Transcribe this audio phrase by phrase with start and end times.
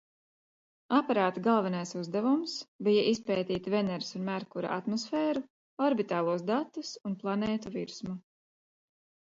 [0.99, 2.55] Aparāta galvenais uzdevums
[2.87, 5.45] bija izpētīt Veneras un Merkura atmosfēru,
[5.91, 8.19] orbitālos datus un planētu virsmu.